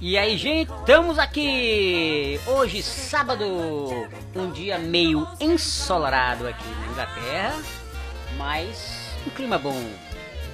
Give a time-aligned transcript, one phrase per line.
[0.00, 2.40] E aí, gente, estamos aqui!
[2.46, 3.44] Hoje, sábado,
[4.34, 7.62] um dia meio ensolarado aqui na Inglaterra,
[8.36, 9.78] mas um clima bom.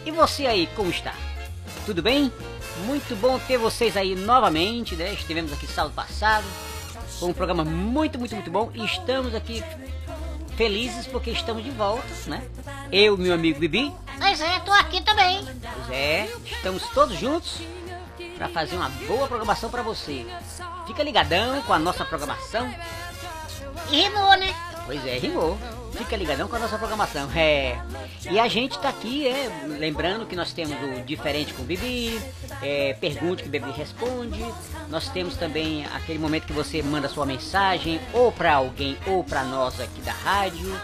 [0.04, 1.14] E você aí, como está?
[1.84, 2.32] Tudo bem?
[2.86, 5.12] Muito bom ter vocês aí novamente, né?
[5.12, 6.44] Estivemos aqui sábado passado,
[7.18, 9.62] foi um programa muito, muito, muito bom e estamos aqui
[10.56, 12.42] felizes porque estamos de volta, né?
[12.90, 15.44] Eu, meu amigo Bibi, Pois é, tô aqui também.
[15.44, 17.60] Pois é, estamos todos juntos
[18.36, 20.26] para fazer uma boa programação para você.
[20.86, 22.72] Fica ligadão com a nossa programação.
[23.90, 24.54] E rimou, né?
[24.84, 25.58] Pois é, rimou.
[25.92, 27.28] Fica ligadão com a nossa programação.
[27.34, 27.78] É.
[28.30, 32.20] E a gente tá aqui, é, lembrando que nós temos o Diferente com o Bibi,
[32.62, 34.44] é, Pergunte que o Bibi responde.
[34.88, 39.42] Nós temos também aquele momento que você manda sua mensagem, ou para alguém, ou para
[39.44, 40.78] nós aqui da rádio,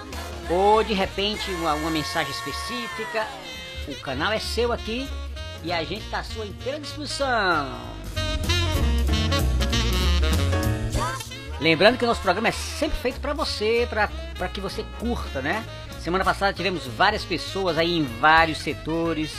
[0.50, 3.26] ou de repente uma, uma mensagem específica.
[3.88, 5.08] O canal é seu aqui
[5.64, 7.68] e a gente tá à sua inteira disposição.
[11.60, 15.64] Lembrando que o nosso programa é sempre feito para você, para que você curta, né?
[16.00, 19.32] Semana passada tivemos várias pessoas aí em vários setores,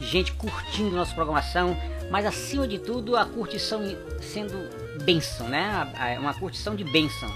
[0.00, 1.76] gente curtindo nossa programação,
[2.10, 3.80] mas acima de tudo a curtição
[4.20, 4.68] sendo
[5.04, 6.16] bênção, né?
[6.18, 7.30] Uma curtição de bênção,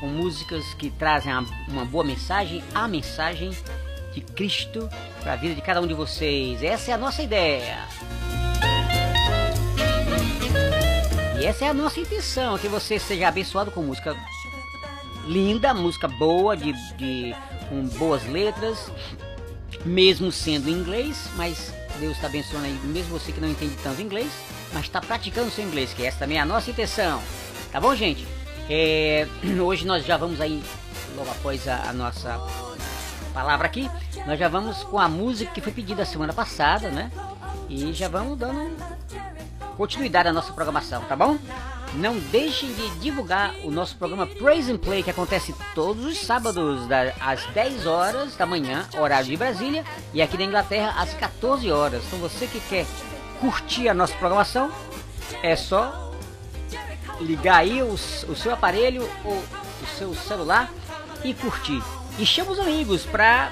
[0.00, 1.32] com músicas que trazem
[1.68, 3.56] uma boa mensagem, a mensagem
[4.12, 4.88] de Cristo
[5.20, 6.62] para a vida de cada um de vocês.
[6.62, 7.78] Essa é a nossa ideia.
[11.40, 14.14] E essa é a nossa intenção, que você seja abençoado com música
[15.26, 17.34] linda, música boa, de, de
[17.68, 18.90] com boas letras,
[19.84, 24.02] mesmo sendo em inglês, mas Deus está abençoando aí, mesmo você que não entende tanto
[24.02, 24.30] inglês,
[24.72, 27.22] mas está praticando seu inglês, que essa também é a nossa intenção.
[27.72, 28.26] Tá bom, gente?
[28.68, 29.26] É,
[29.64, 30.62] hoje nós já vamos aí,
[31.16, 32.38] logo após a, a nossa
[33.30, 33.90] palavra aqui,
[34.26, 37.10] nós já vamos com a música que foi pedida semana passada, né?
[37.68, 38.76] E já vamos dando
[39.76, 41.38] continuidade à nossa programação, tá bom?
[41.94, 46.86] Não deixem de divulgar o nosso programa Praise and Play, que acontece todos os sábados,
[47.20, 52.04] às 10 horas da manhã, horário de Brasília, e aqui na Inglaterra, às 14 horas.
[52.06, 52.86] Então você que quer
[53.40, 54.70] curtir a nossa programação,
[55.42, 56.12] é só
[57.20, 60.70] ligar aí o, o seu aparelho ou o seu celular
[61.24, 61.82] e curtir.
[62.20, 63.50] E chama os amigos pra,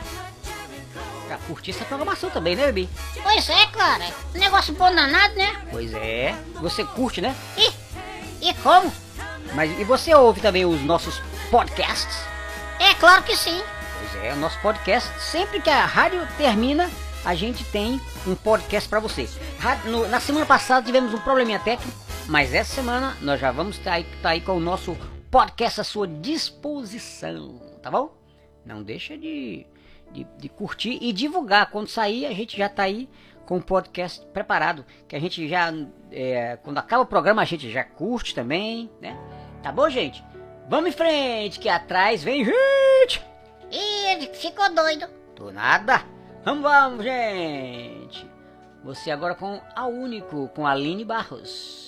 [1.26, 2.86] pra curtir essa programação também, né, Bibi?
[3.22, 4.04] Pois é, cara.
[4.34, 5.56] Negócio bom danado, né?
[5.70, 7.34] Pois é, você curte, né?
[7.56, 8.92] E, e como?
[9.54, 11.18] Mas e você ouve também os nossos
[11.50, 12.14] podcasts?
[12.78, 13.58] É claro que sim.
[13.98, 16.90] Pois é, o nosso podcast, sempre que a rádio termina,
[17.24, 19.30] a gente tem um podcast pra você.
[20.10, 24.04] Na semana passada tivemos um probleminha técnico, mas essa semana nós já vamos estar aí,
[24.20, 24.94] tá aí com o nosso
[25.30, 28.17] podcast à sua disposição, tá bom?
[28.68, 29.66] Não deixa de,
[30.12, 31.70] de, de curtir e divulgar.
[31.70, 33.08] Quando sair, a gente já tá aí
[33.46, 35.72] com o podcast preparado, que a gente já,
[36.12, 39.18] é, quando acaba o programa, a gente já curte também, né?
[39.62, 40.22] Tá bom, gente?
[40.68, 43.24] Vamos em frente, que atrás vem gente!
[43.72, 45.08] Ih, ficou doido.
[45.34, 46.02] Tô nada.
[46.44, 48.30] Vamos, vamos, gente.
[48.84, 51.87] Você agora com a Único, com a Aline Barros.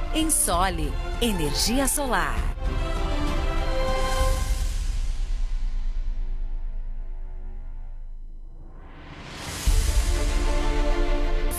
[0.13, 0.91] Ensole
[1.21, 2.35] Energia Solar.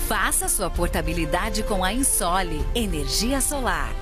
[0.06, 4.01] Faça sua portabilidade com a Insole Energia Solar.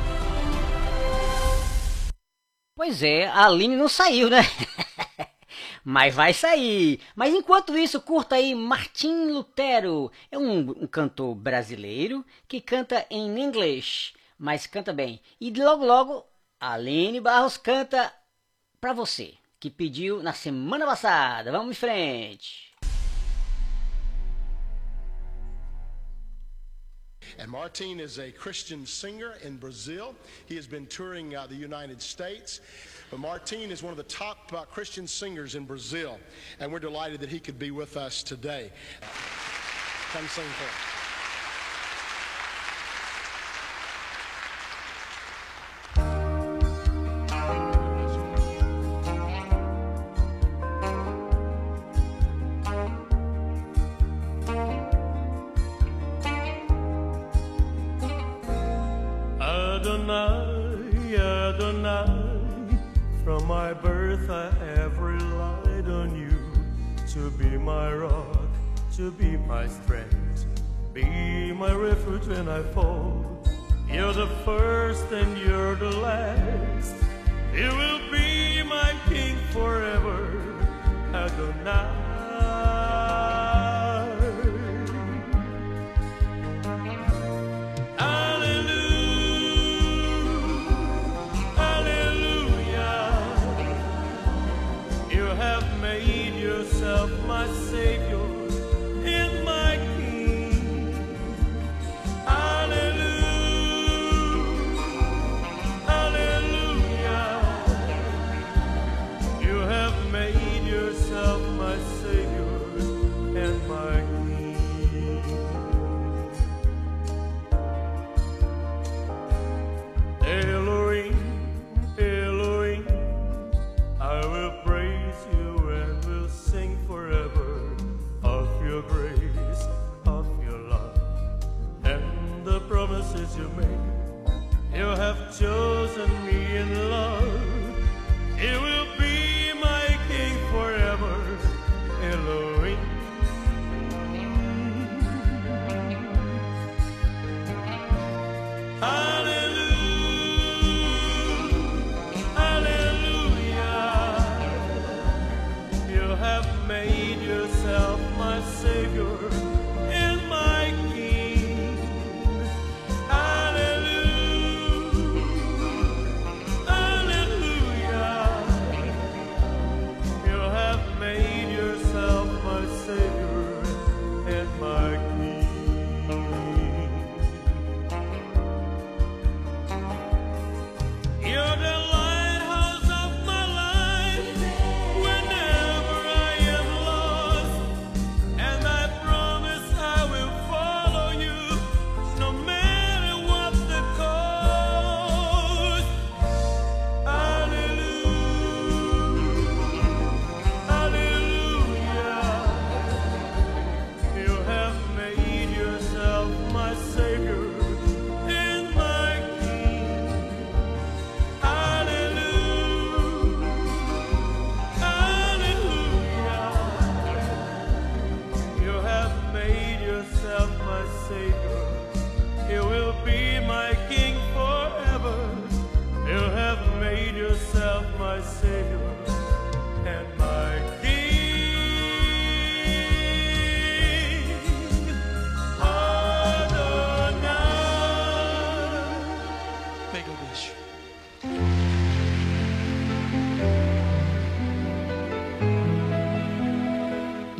[2.83, 4.39] Pois é, a Aline não saiu, né?
[5.85, 6.99] Mas vai sair.
[7.15, 10.11] Mas enquanto isso, curta aí Martim Lutero.
[10.31, 15.21] É um, um cantor brasileiro que canta em inglês, mas canta bem.
[15.39, 16.25] E logo logo,
[16.59, 18.11] a Aline Barros canta
[18.79, 21.51] pra você, que pediu na semana passada.
[21.51, 22.70] Vamos em frente.
[27.41, 30.13] And Martin is a Christian singer in Brazil.
[30.45, 32.61] He has been touring uh, the United States.
[33.09, 36.19] But Martin is one of the top uh, Christian singers in Brazil,
[36.59, 38.71] and we're delighted that he could be with us today.
[40.13, 41.00] Come sing for us.
[60.01, 62.75] Adonai, Adonai,
[63.23, 66.39] from my birth I have relied on you
[67.09, 68.49] to be my rock,
[68.95, 70.47] to be my strength,
[70.91, 73.43] be my refuge when I fall.
[73.87, 76.95] You're the first and you're the last.
[77.53, 80.41] You will be my king forever,
[81.13, 82.01] Adonai.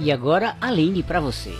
[0.03, 1.53] E agora, Aline pra você.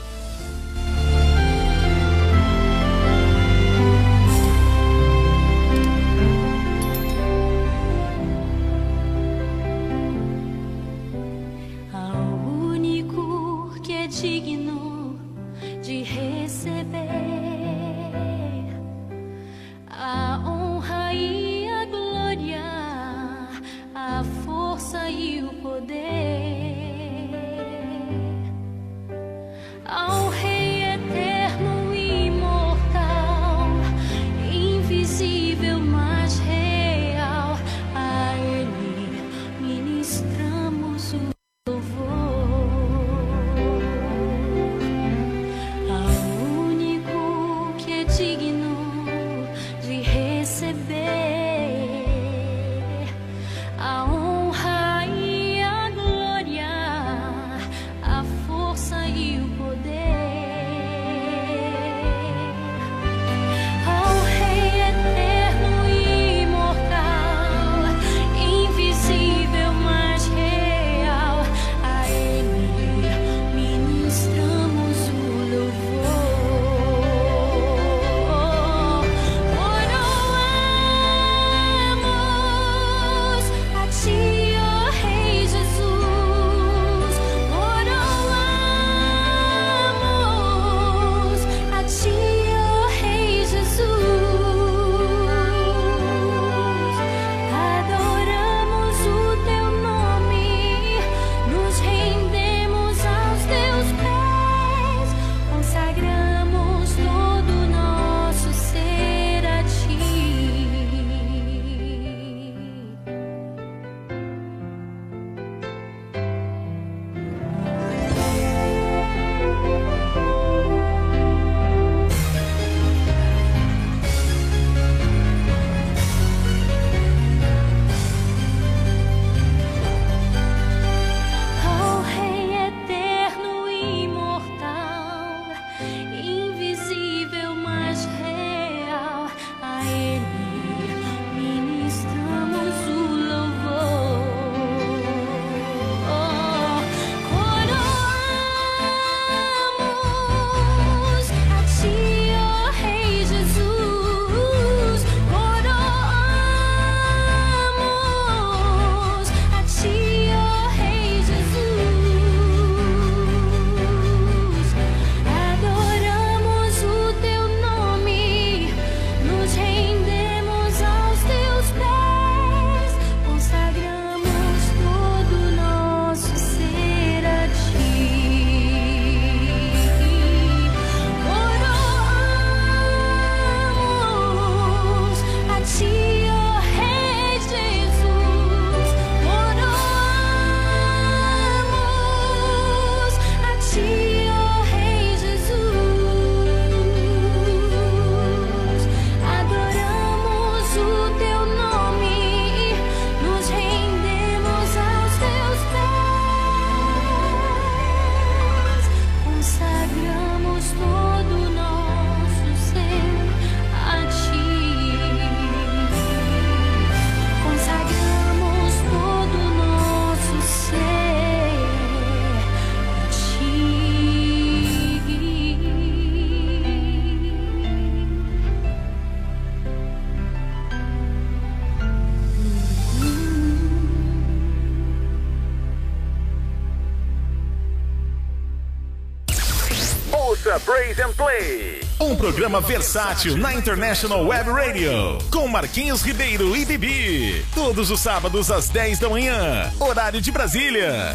[242.42, 247.46] programa versátil na International Web Radio, com Marquinhos Ribeiro e Bibi.
[247.54, 251.14] Todos os sábados às 10 da manhã, horário de Brasília.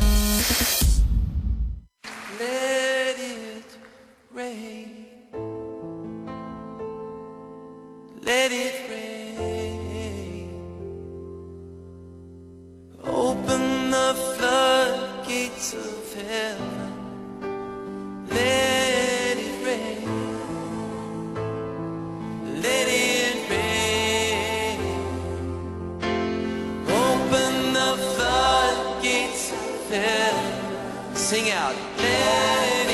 [31.14, 32.85] Sing out.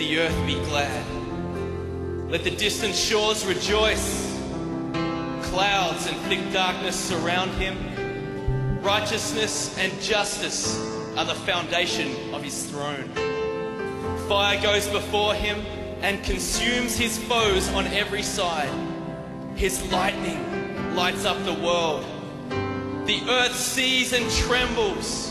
[0.00, 1.04] the earth be glad.
[2.30, 4.34] Let the distant shores rejoice.
[5.42, 7.76] Clouds and thick darkness surround him.
[8.80, 10.80] Righteousness and justice
[11.18, 13.10] are the foundation of his throne.
[14.26, 15.58] Fire goes before him
[16.00, 18.72] and consumes his foes on every side.
[19.54, 22.06] His lightning lights up the world.
[23.04, 25.28] The earth sees and trembles.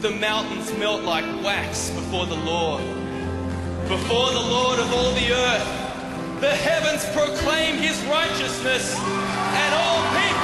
[0.00, 2.99] The mountains melt like wax before the Lord.
[3.90, 10.39] Before the Lord of all the earth, the heavens proclaim his righteousness, and all people.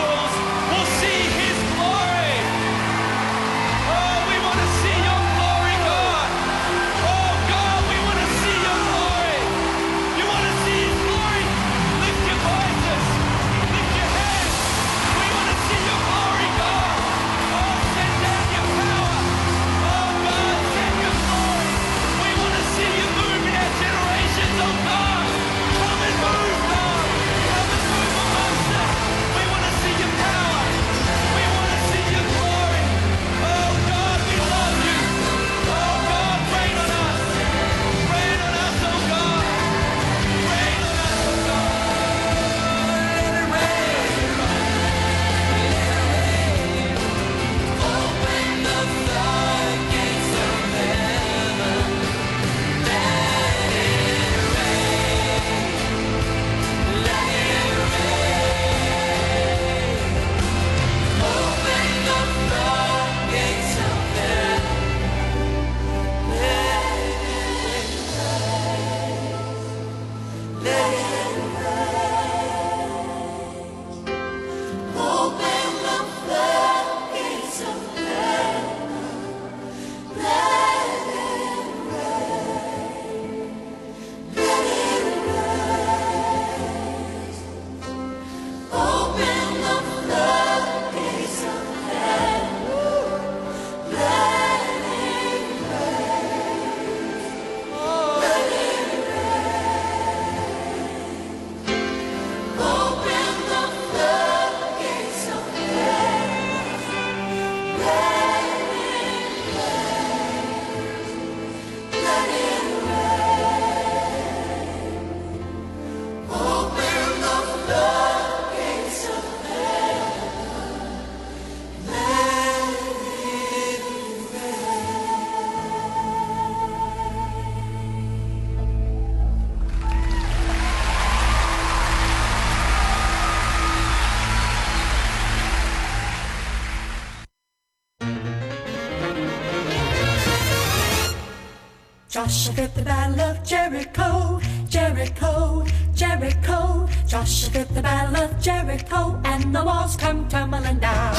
[142.26, 146.89] Joshua fit the battle of Jericho, Jericho, Jericho.
[147.06, 151.15] Joshua fit the battle of Jericho, and the walls come tumbling down.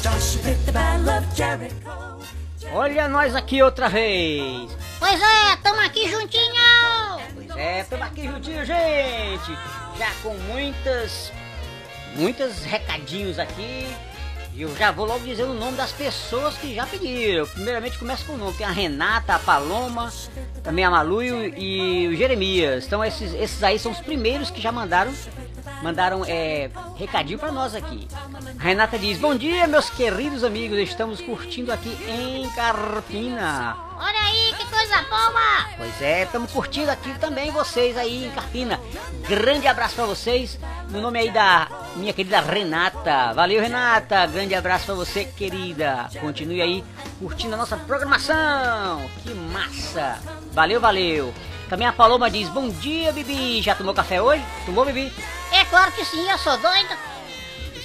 [0.00, 2.22] Joshua fit the battle of Jericho.
[2.72, 4.70] Olha nós aqui outra vez.
[5.00, 7.18] Pois é, tamo aqui juntinho.
[7.34, 9.58] Pois é, estamos aqui juntinho, gente.
[9.98, 11.32] Já com muitas,
[12.14, 13.88] muitas recadinhos aqui.
[14.54, 17.46] E eu já vou logo dizendo o nome das pessoas que já pediram.
[17.46, 18.52] Primeiramente começa com o nome.
[18.54, 20.12] Tem a Renata, a Paloma,
[20.62, 22.84] também a Malu e, o Jeremias.
[22.86, 25.12] Então esses, esses aí são os primeiros que já mandaram
[25.82, 28.06] mandaram é, recadinho pra nós aqui.
[28.62, 30.78] Renata diz: Bom dia, meus queridos amigos.
[30.78, 33.76] Estamos curtindo aqui em Carpina.
[33.98, 35.66] Olha aí, que coisa boa.
[35.76, 38.78] Pois é, estamos curtindo aqui também vocês aí em Carpina.
[39.28, 40.60] Grande abraço pra vocês.
[40.90, 43.32] No nome aí da minha querida Renata.
[43.34, 44.26] Valeu, Renata.
[44.26, 46.08] Grande abraço pra você, querida.
[46.20, 46.84] Continue aí
[47.18, 49.10] curtindo a nossa programação.
[49.24, 50.20] Que massa.
[50.52, 51.34] Valeu, valeu.
[51.68, 53.60] Também a Paloma diz: Bom dia, Bibi.
[53.60, 54.44] Já tomou café hoje?
[54.64, 55.12] Tomou, Bibi?
[55.50, 57.12] É claro que sim, eu sou doido.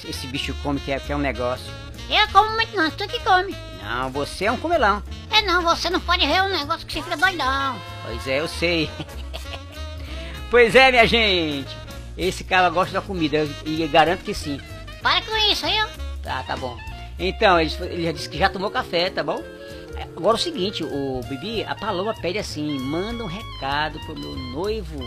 [0.08, 1.72] Esse, bicho come que é, que é um negócio.
[2.10, 3.56] Eu como muito não, tu que come.
[3.84, 5.04] Não, você é um comelão.
[5.32, 7.80] É não, você não pode ver um negócio que você fica doidão.
[8.06, 8.89] Pois é, eu sei.
[10.50, 11.76] pois é, minha gente.
[12.17, 14.60] Esse cara gosta da comida e eu garanto que sim.
[15.02, 15.86] Para com isso, viu?
[16.24, 16.78] Tá, tá bom.
[17.20, 19.43] Então, ele, ele já disse que já tomou café, tá bom?
[20.15, 25.00] Agora o seguinte, o Bibi, a Paloma pede assim, manda um recado pro meu noivo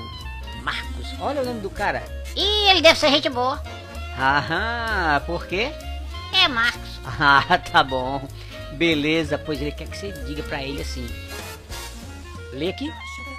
[0.63, 1.07] Marcos.
[1.21, 2.03] Olha o nome do cara.
[2.37, 3.61] Ih, ele deve ser gente boa.
[4.19, 5.73] Aham, por quê?
[6.33, 6.91] É Marcos.
[7.19, 8.27] Ah, tá bom.
[8.73, 11.07] Beleza, pois ele quer que você diga pra ele assim.
[12.53, 12.91] Lê aqui.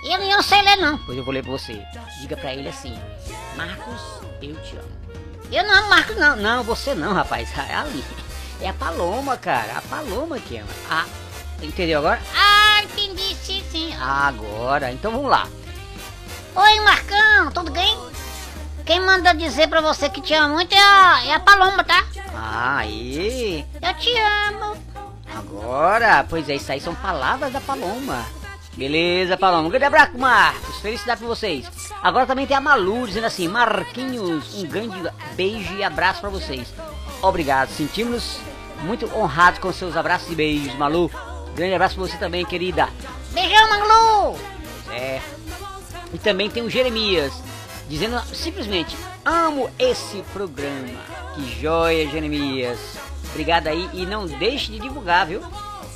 [0.03, 0.97] Eu não sei ler não.
[0.99, 1.81] Pois eu vou ler pra você.
[2.21, 2.97] Diga pra ele assim.
[3.55, 4.01] Marcos,
[4.41, 4.89] eu te amo.
[5.51, 6.35] Eu não amo Marcos não.
[6.35, 7.49] Não, você não, rapaz.
[7.57, 8.03] É ali.
[8.61, 9.77] É a Paloma, cara.
[9.77, 10.69] A Paloma que ama.
[10.89, 11.05] Ah,
[11.61, 12.21] entendeu agora?
[12.35, 13.93] Ah, entendi, sim, sim.
[13.95, 14.91] Agora.
[14.91, 15.47] Então vamos lá.
[16.55, 17.97] Oi, Marcão, tudo bem?
[18.85, 22.05] Quem manda dizer pra você que te ama muito é a, é a Paloma, tá?
[22.35, 23.65] Ah, aí.
[23.81, 24.09] Eu te
[24.49, 24.77] amo.
[25.35, 26.25] Agora.
[26.29, 28.25] Pois é, isso aí são palavras da Paloma.
[28.73, 29.67] Beleza, Paloma.
[29.67, 30.79] Um grande abraço, Marcos.
[30.79, 31.69] Felicidade pra vocês.
[32.01, 34.97] Agora também tem a Malu dizendo assim: Marquinhos, um grande
[35.35, 36.73] beijo e abraço pra vocês.
[37.21, 37.69] Obrigado.
[37.69, 38.39] Sentimos
[38.81, 41.11] muito honrados com seus abraços e beijos, Malu.
[41.55, 42.89] Grande abraço pra você também, querida.
[43.31, 44.39] Beijão, Malu.
[44.91, 45.21] É.
[46.13, 47.33] E também tem o Jeremias,
[47.91, 50.87] dizendo simplesmente: Amo esse programa.
[51.35, 52.79] Que joia, Jeremias.
[53.29, 55.41] Obrigado aí e não deixe de divulgar, viu?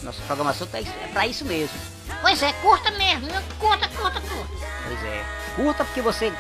[0.03, 1.75] Nossa programação tá, é pra isso mesmo.
[2.21, 3.27] Pois é, curta mesmo?
[3.59, 4.67] Curta, curta, curta.
[4.87, 5.25] Pois é.
[5.55, 6.31] Curta porque você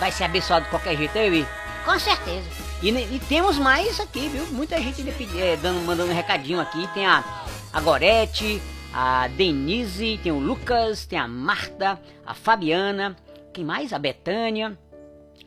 [0.00, 1.46] vai ser abençoado de qualquer jeito, hein?
[1.84, 2.48] Com certeza.
[2.82, 4.46] E, e temos mais aqui, viu?
[4.46, 5.02] Muita gente
[5.38, 6.88] é, dando, mandando um recadinho aqui.
[6.92, 7.22] Tem a,
[7.72, 8.60] a Gorete,
[8.92, 13.16] a Denise, tem o Lucas, tem a Marta, a Fabiana,
[13.52, 13.92] quem mais?
[13.92, 14.78] A Betânia.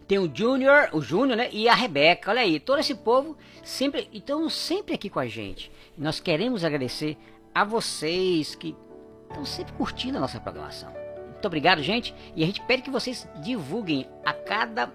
[0.07, 1.49] Tem o Júnior, o Júnior, né?
[1.51, 2.31] E a Rebeca.
[2.31, 5.71] Olha aí, todo esse povo sempre estão sempre aqui com a gente.
[5.97, 7.17] Nós queremos agradecer
[7.53, 8.75] a vocês que
[9.27, 10.91] estão sempre curtindo a nossa programação.
[11.31, 12.13] Muito obrigado, gente.
[12.35, 14.91] E a gente pede que vocês divulguem a cada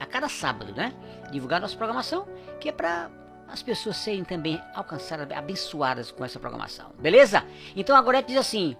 [0.00, 0.92] a cada sábado, né?
[1.32, 2.26] Divulgar nossa programação,
[2.60, 3.10] que é para
[3.48, 6.90] as pessoas serem também alcançadas, abençoadas com essa programação.
[6.98, 7.44] Beleza?
[7.74, 8.76] Então a Gorete diz assim: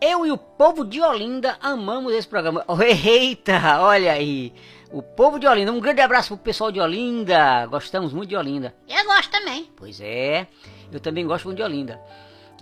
[0.00, 2.64] Eu e o povo de Olinda amamos esse programa.
[3.04, 4.50] Eita, olha aí.
[4.90, 7.66] O povo de Olinda, um grande abraço pro pessoal de Olinda.
[7.66, 8.74] Gostamos muito de Olinda.
[8.88, 9.70] Eu gosto também.
[9.76, 10.46] Pois é,
[10.90, 12.00] eu também gosto muito de Olinda.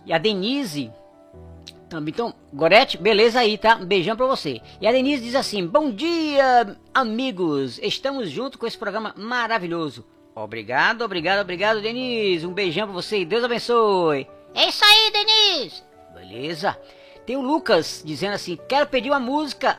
[0.04, 0.90] E a Denise
[1.88, 2.12] também.
[2.12, 3.76] Então, Gorete, beleza aí, tá?
[3.76, 4.60] Um beijão pra você.
[4.80, 7.78] E a Denise diz assim: Bom dia, amigos.
[7.78, 10.04] Estamos juntos com esse programa maravilhoso.
[10.34, 12.44] Obrigado, obrigado, obrigado, Denise.
[12.46, 14.26] Um beijão pra você e Deus abençoe.
[14.54, 15.82] É isso aí, Denise.
[16.14, 16.76] Beleza?
[17.28, 19.78] Tem o Lucas dizendo assim: Quero pedir uma música.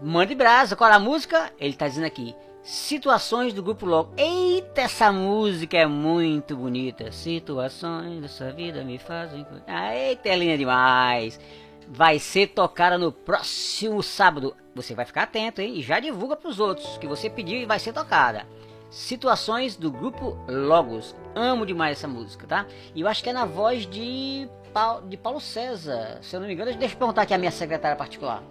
[0.00, 0.74] Mande brasa.
[0.74, 1.52] Qual é a música?
[1.60, 4.14] Ele tá dizendo aqui: Situações do grupo Logo.
[4.16, 7.12] Eita, essa música é muito bonita.
[7.12, 9.46] Situações dessa vida me fazem.
[9.66, 11.38] Ah, eita, é linda demais.
[11.86, 14.56] Vai ser tocada no próximo sábado.
[14.74, 15.74] Você vai ficar atento, hein?
[15.76, 18.46] E já divulga pros outros que você pediu e vai ser tocada.
[18.88, 21.14] Situações do grupo Logos.
[21.34, 22.66] Amo demais essa música, tá?
[22.94, 26.18] E eu acho que é na voz de, Pau- de Paulo César.
[26.20, 28.42] Se eu não me engano, deixa eu perguntar aqui a minha secretária particular.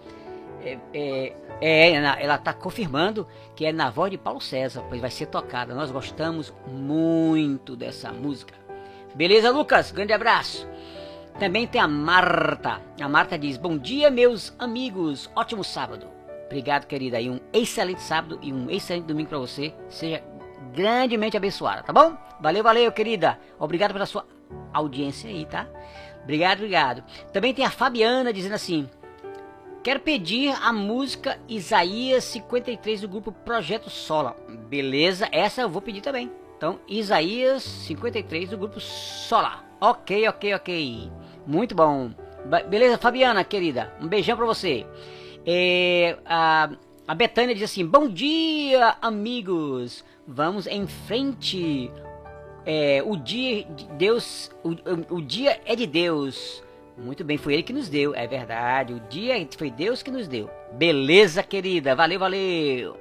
[0.64, 1.92] É, é, é,
[2.24, 5.76] ela está confirmando que é na voz de Paulo César, pois vai ser tocada.
[5.76, 8.54] Nós gostamos muito dessa música.
[9.14, 9.92] Beleza, Lucas?
[9.92, 10.66] Grande abraço.
[11.38, 12.82] Também tem a Marta.
[13.02, 15.30] A Marta diz: Bom dia, meus amigos.
[15.36, 16.08] Ótimo sábado.
[16.46, 17.20] Obrigado, querida.
[17.20, 19.74] E um excelente sábado e um excelente domingo para você.
[19.90, 20.24] Seja
[20.74, 22.16] grandemente abençoada, tá bom?
[22.40, 23.38] Valeu, valeu, querida.
[23.60, 24.26] Obrigado pela sua
[24.72, 25.68] audiência aí, tá?
[26.24, 27.04] Obrigado, obrigado.
[27.32, 28.90] Também tem a Fabiana dizendo assim:
[29.84, 34.36] Quero pedir a música Isaías 53 do grupo Projeto Sola.
[34.70, 36.32] Beleza, essa eu vou pedir também.
[36.58, 39.62] Então, Isaías 53 do grupo Sola.
[39.82, 41.12] Ok, ok, ok.
[41.46, 42.12] Muito bom.
[42.70, 43.94] Beleza, Fabiana, querida.
[44.00, 44.88] Um beijão pra você.
[45.46, 46.70] É, a,
[47.06, 50.06] a Betânia diz assim: Bom dia, amigos.
[50.26, 51.92] Vamos em frente.
[52.66, 56.64] É, o dia de Deus, o, o, dia é de Deus.
[56.98, 58.94] Muito bem, foi ele que nos deu, é verdade.
[58.94, 60.50] O dia foi Deus que nos deu.
[60.74, 61.96] Beleza, querida.
[61.96, 62.98] Valeu, valeu.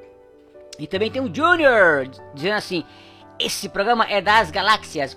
[0.79, 2.85] E também tem o Junior dizendo assim:
[3.39, 5.17] esse programa é das galáxias.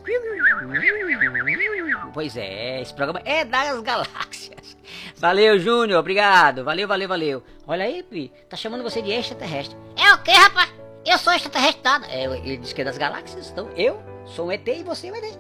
[2.13, 4.77] Pois é, esse programa é das galáxias.
[5.17, 6.63] Valeu, Júnior, obrigado.
[6.63, 7.43] Valeu, valeu, valeu.
[7.65, 9.77] Olha aí, Pri, tá chamando você de extraterrestre.
[9.97, 10.73] É o que, rapaz?
[11.05, 12.07] Eu sou extraterrestre nada.
[12.07, 15.11] É, ele disse que é das galáxias, então eu sou um ET e você é
[15.11, 15.39] um ET.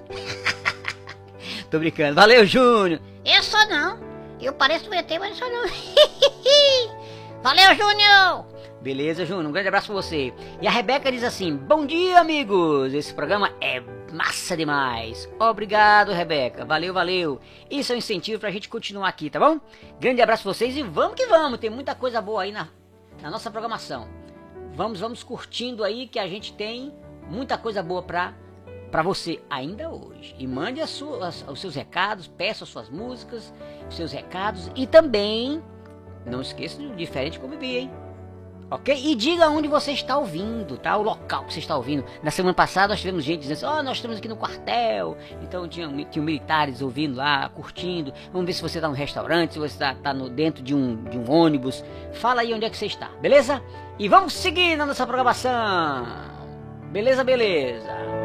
[1.69, 2.15] Tô brincando.
[2.15, 3.01] Valeu, Júnior.
[3.25, 3.99] Eu sou não.
[4.41, 5.65] Eu pareço um ET, mas não sou não.
[7.41, 8.45] Valeu, Júnior!
[8.81, 9.47] Beleza, Júnior?
[9.47, 10.33] Um grande abraço pra você.
[10.61, 12.93] E a Rebeca diz assim: Bom dia, amigos!
[12.93, 15.29] Esse programa é massa demais.
[15.39, 16.65] Obrigado, Rebeca.
[16.65, 17.39] Valeu, valeu.
[17.69, 19.59] Isso é um incentivo pra gente continuar aqui, tá bom?
[19.99, 21.59] Grande abraço pra vocês e vamos que vamos.
[21.59, 22.67] Tem muita coisa boa aí na,
[23.21, 24.07] na nossa programação.
[24.73, 26.93] Vamos, vamos curtindo aí que a gente tem
[27.27, 28.33] muita coisa boa pra,
[28.95, 30.33] pra você ainda hoje.
[30.39, 33.53] E mande as suas, os seus recados, peça as suas músicas,
[33.89, 35.61] os seus recados e também
[36.25, 37.91] não esqueça do diferente conviver, hein?
[38.71, 38.95] Ok?
[38.95, 40.95] E diga onde você está ouvindo, tá?
[40.95, 42.05] O local que você está ouvindo.
[42.23, 45.17] Na semana passada nós tivemos gente dizendo assim, ó, nós estamos aqui no quartel.
[45.43, 48.13] Então tinha, tinha militares ouvindo lá, curtindo.
[48.31, 51.03] Vamos ver se você está no restaurante, se você está tá no, dentro de um,
[51.03, 51.83] de um ônibus.
[52.13, 53.61] Fala aí onde é que você está, beleza?
[53.99, 56.05] E vamos seguir na nossa programação.
[56.93, 58.24] Beleza, beleza.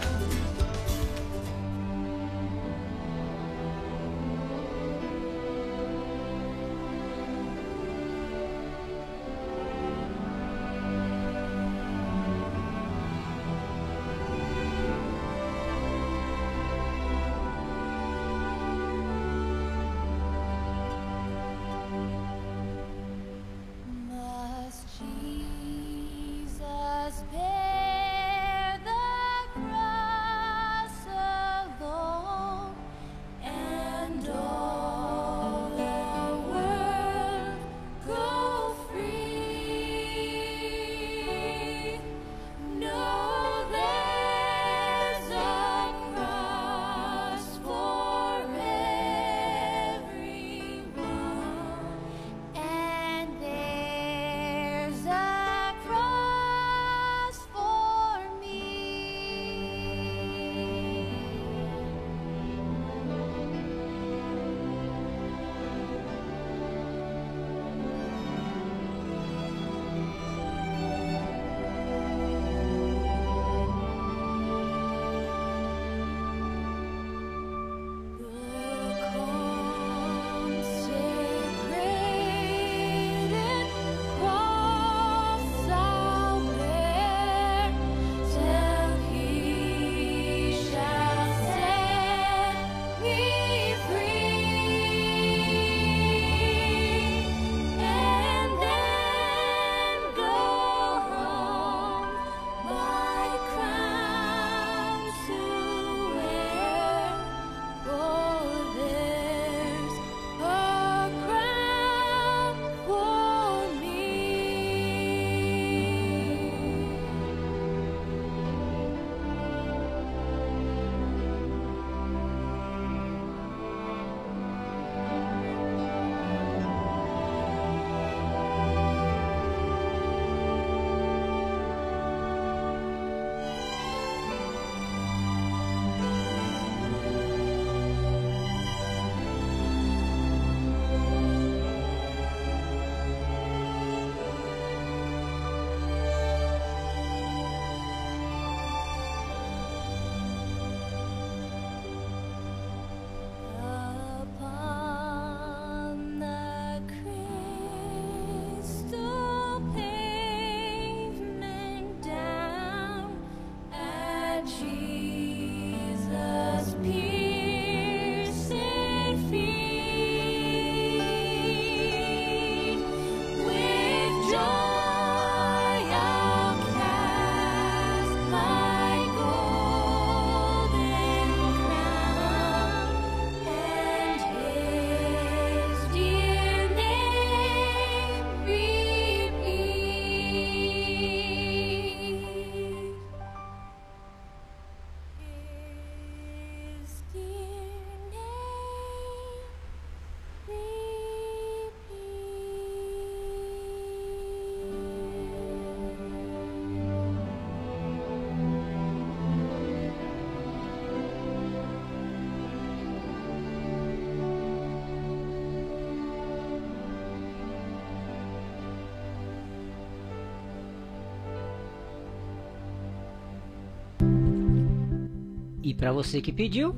[225.71, 226.75] E para você que pediu,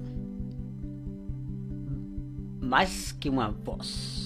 [2.62, 4.23] mais que uma voz.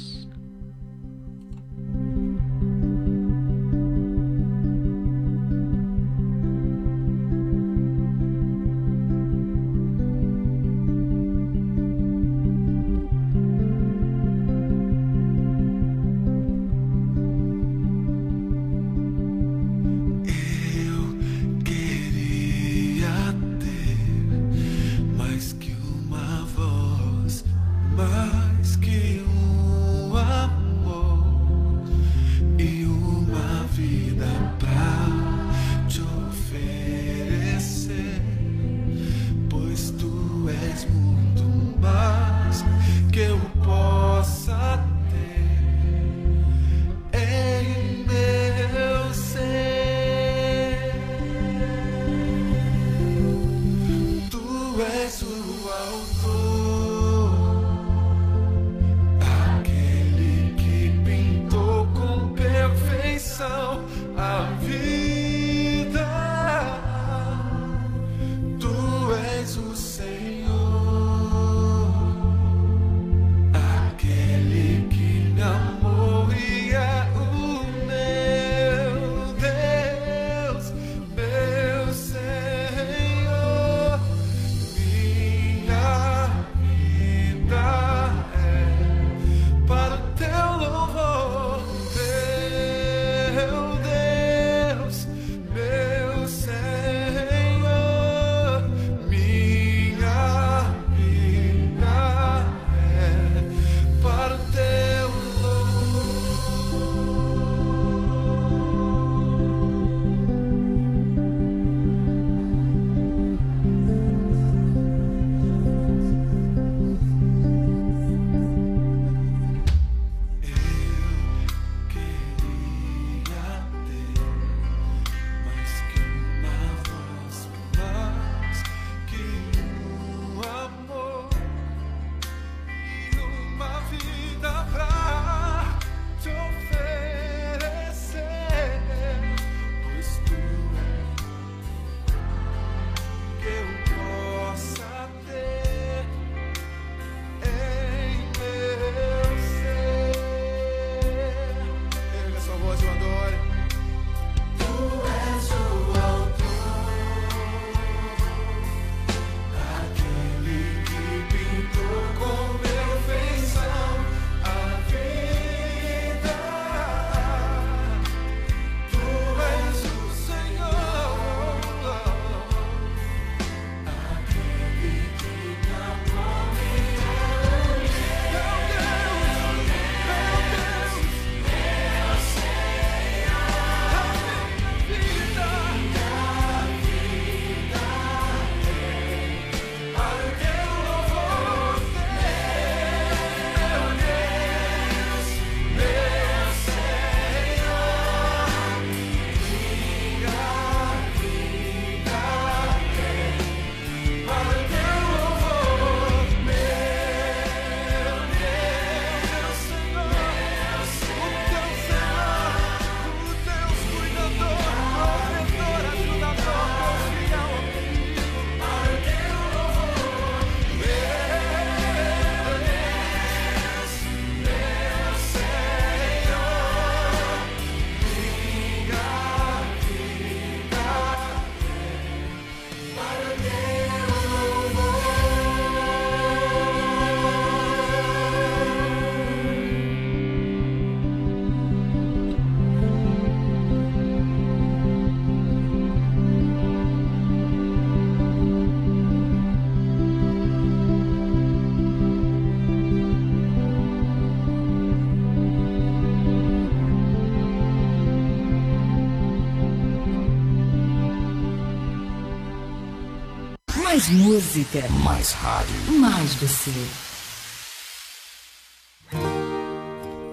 [264.07, 264.87] Mais música.
[265.03, 265.75] Mais rádio.
[265.99, 266.71] Mais você.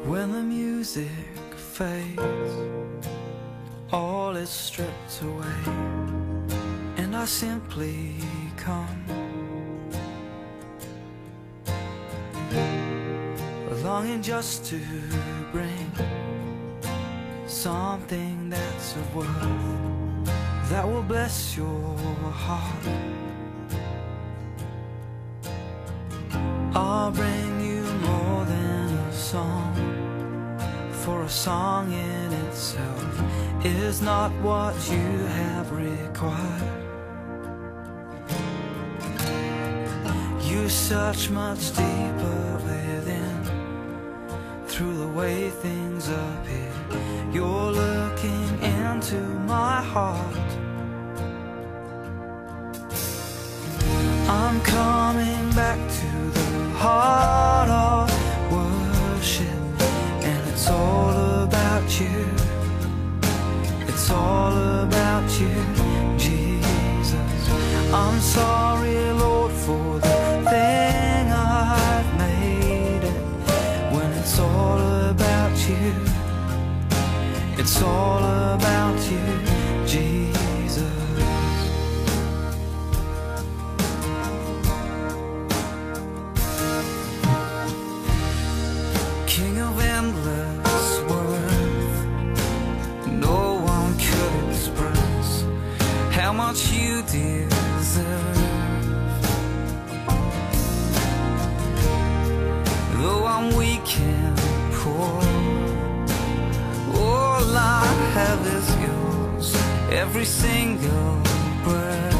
[0.07, 1.09] When the music
[1.57, 2.53] fades,
[3.91, 5.75] all is stripped away,
[6.99, 8.16] and I simply
[8.57, 9.05] come
[13.83, 14.81] longing just to
[15.53, 15.91] bring
[17.47, 21.97] something that's of worth that will bless your
[22.33, 23.24] heart.
[29.35, 29.74] Song,
[31.03, 33.12] for a song in itself
[33.64, 35.09] is not what you
[35.41, 36.82] have required.
[40.49, 43.41] You search much deeper within,
[44.68, 46.72] through the way things appear.
[47.32, 49.20] You're looking into
[49.55, 50.51] my heart.
[54.41, 56.51] I'm coming back to the
[56.82, 57.64] heart
[64.05, 65.49] It's all about you,
[66.19, 67.49] Jesus.
[67.91, 73.95] I'm sorry, Lord, for the thing I've made it.
[73.95, 74.79] When it's all
[75.09, 75.95] about you,
[77.57, 78.34] it's all
[110.15, 111.21] every single
[111.65, 112.15] breath.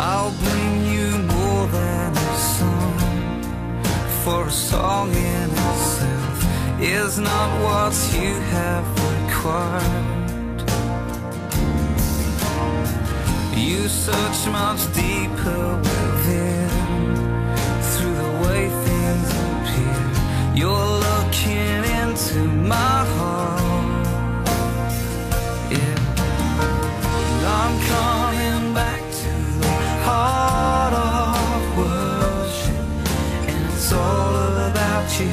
[0.00, 3.42] I'll bring you more than a song,
[4.24, 6.38] for a song in itself
[6.80, 10.60] is not what you have required.
[13.54, 16.70] You search much deeper within,
[17.90, 20.04] through the way things appear.
[20.54, 22.38] You're looking into
[22.72, 23.15] my
[35.14, 35.30] you.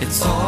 [0.00, 0.47] It's all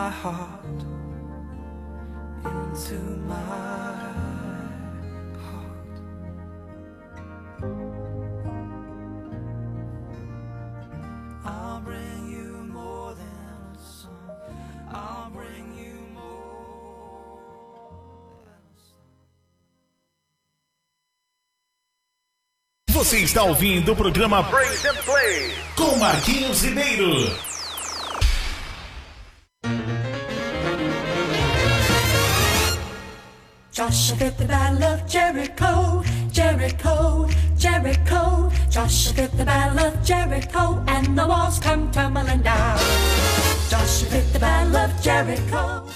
[0.00, 0.80] my heart,
[2.42, 2.98] into
[3.32, 3.34] my
[5.44, 5.94] heart.
[11.44, 14.36] I'll bring you more than a song.
[14.90, 15.96] I'll bring you.
[22.88, 27.49] Você está ouvindo o programa Praise and Play com Marquinhos Ribeiro.
[33.90, 37.26] Joshua fit the battle of Jericho, Jericho,
[37.56, 38.48] Jericho.
[38.70, 42.78] Joshua fit the battle of Jericho, and the walls come tumbling down.
[43.68, 45.90] Joshua fit the battle of Jericho.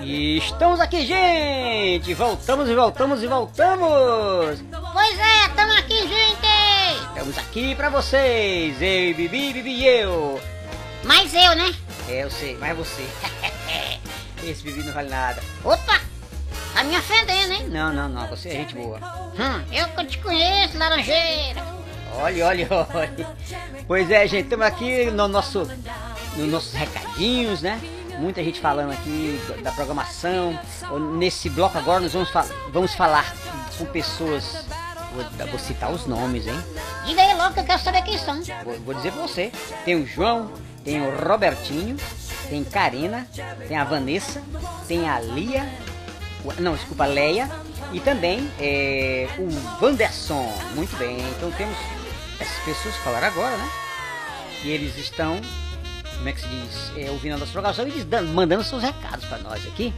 [0.00, 2.14] E estamos aqui, gente!
[2.14, 4.64] Voltamos e voltamos e voltamos!
[4.92, 7.08] Pois é, estamos aqui, gente!
[7.10, 10.40] Estamos aqui pra vocês, eu, Bibi, Bibi e eu.
[11.04, 11.72] Mas eu, né?
[12.08, 13.06] É, eu sei, mas você.
[14.42, 15.40] Esse Bibi não vale nada.
[15.62, 16.05] Opa!
[16.86, 17.68] Me ofendendo, hein?
[17.68, 18.98] Não, não, não, você é gente boa.
[18.98, 21.62] Hum, eu que te conheço, laranjeira.
[22.14, 23.36] Olha, olha, olha.
[23.86, 25.68] Pois é, gente, estamos aqui no nosso,
[26.36, 27.80] nos nossos recadinhos, né?
[28.18, 30.58] Muita gente falando aqui da, programação.
[31.18, 32.30] Nesse bloco agora nós vamos,
[32.72, 33.34] vamos falar
[33.76, 34.64] com pessoas.
[35.12, 36.58] Vou, vou, citar os nomes, hein?
[37.04, 38.42] Diga aí logo que eu quero saber quem são.
[38.64, 39.52] Vou, vou dizer pra você.
[39.84, 40.50] Tem o João,
[40.84, 41.96] tem o Robertinho,
[42.48, 43.26] tem Karina,
[43.66, 44.42] tem a Vanessa,
[44.86, 45.68] tem a Lia,
[46.58, 47.48] não, desculpa, Leia
[47.92, 49.48] e também é, o
[49.80, 50.52] Vanderson.
[50.74, 51.76] Muito bem, então temos
[52.40, 53.68] essas pessoas que falaram agora, né?
[54.64, 55.40] E eles estão,
[56.16, 59.24] como é que se diz, é, ouvindo a nossa programação e dando, mandando seus recados
[59.26, 59.92] para nós aqui.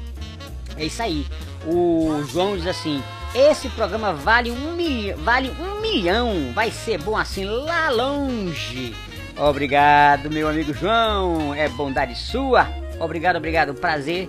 [0.77, 1.27] É isso aí.
[1.67, 3.03] O João diz assim:
[3.35, 4.77] esse programa vale um,
[5.23, 8.95] vale um milhão, vai ser bom assim lá longe.
[9.37, 12.69] Obrigado, meu amigo João, é bondade sua.
[13.01, 14.29] Obrigado, obrigado, prazer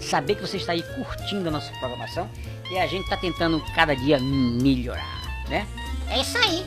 [0.00, 2.28] saber que você está aí curtindo a nossa programação
[2.70, 5.66] e a gente está tentando cada dia melhorar, né?
[6.08, 6.64] É isso aí.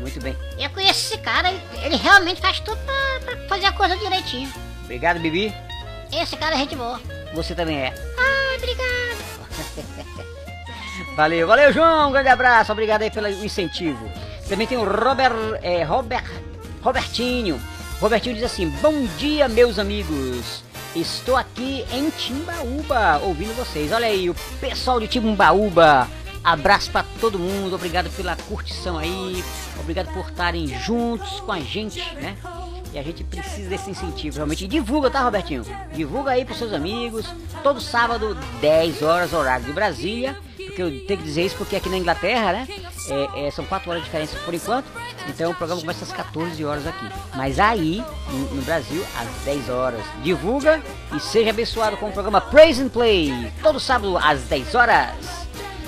[0.00, 0.36] Muito bem.
[0.58, 1.52] Eu conheço esse cara,
[1.84, 4.52] ele, realmente faz tudo pra, pra, fazer a coisa direitinho.
[4.84, 5.54] Obrigado, Bibi.
[6.12, 7.00] Esse cara é gente boa.
[7.34, 7.94] Você também é.
[8.18, 9.16] Ai, obrigado.
[11.16, 12.08] valeu, valeu, João.
[12.08, 12.72] Um grande abraço.
[12.72, 14.10] Obrigado aí pelo incentivo.
[14.48, 16.28] Também tem o Robert, é, Robert,
[16.82, 17.62] Robertinho.
[18.00, 20.64] Robertinho diz assim: Bom dia, meus amigos.
[20.94, 23.90] Estou aqui em Timbaúba ouvindo vocês.
[23.92, 26.06] Olha aí, o pessoal de Timbaúba.
[26.44, 29.44] Abraço para todo mundo, obrigado pela curtição aí,
[29.80, 32.36] obrigado por estarem juntos com a gente, né?
[32.92, 34.66] E a gente precisa desse incentivo, realmente.
[34.66, 35.64] divulga, tá, Robertinho?
[35.94, 37.26] Divulga aí pros seus amigos.
[37.62, 40.36] Todo sábado, 10 horas, horário de Brasília.
[40.72, 42.68] Porque eu tenho que dizer isso porque aqui na Inglaterra, né?
[43.10, 44.86] É, é, são 4 horas de diferença por enquanto.
[45.28, 47.06] Então o programa começa às 14 horas aqui.
[47.34, 50.00] Mas aí, no, no Brasil, às 10 horas.
[50.22, 50.82] Divulga
[51.14, 53.52] e seja abençoado com o programa Praise and Play.
[53.62, 55.14] Todo sábado às 10 horas.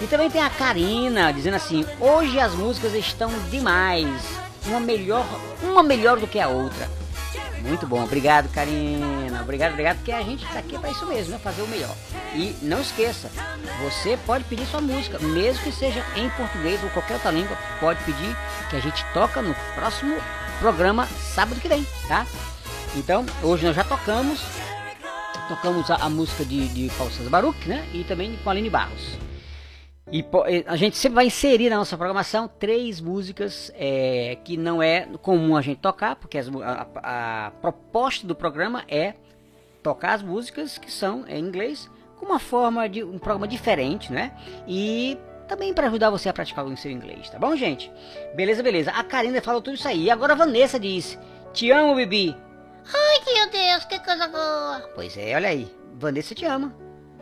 [0.03, 4.23] E também tem a Karina dizendo assim: hoje as músicas estão demais.
[4.67, 5.25] Uma melhor,
[5.63, 6.91] uma melhor do que a outra.
[7.65, 11.39] Muito bom, obrigado Karina, obrigado, obrigado, porque a gente tá aqui para isso mesmo, né?
[11.39, 11.95] Fazer o melhor.
[12.35, 13.31] E não esqueça,
[13.83, 18.03] você pode pedir sua música, mesmo que seja em português ou qualquer outra língua, pode
[18.05, 18.37] pedir
[18.69, 20.15] que a gente toca no próximo
[20.59, 22.27] programa sábado que vem, tá?
[22.97, 24.41] Então, hoje nós já tocamos,
[25.49, 27.89] tocamos a, a música de, de Paulo César Baruch, né?
[27.93, 29.19] E também com a Aline Barros.
[30.13, 30.25] E
[30.67, 35.57] a gente sempre vai inserir na nossa programação três músicas é, que não é comum
[35.57, 39.15] a gente tocar, porque as, a, a, proposta do programa é
[39.83, 44.37] tocar as músicas que são em inglês com uma forma de um programa diferente, né?
[44.69, 47.91] E também para ajudar você a praticar o seu inglês, tá bom, gente?
[48.35, 48.91] Beleza, beleza.
[48.91, 50.05] A Karina falou tudo isso aí.
[50.05, 51.19] E agora a Vanessa disse:
[51.53, 52.37] Te amo, Bibi.
[52.93, 54.91] Ai, meu Deus, que coisa boa.
[54.95, 55.75] Pois é, olha aí.
[55.95, 56.75] Vanessa te ama.